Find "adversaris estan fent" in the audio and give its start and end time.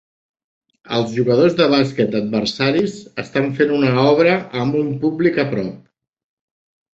2.19-3.75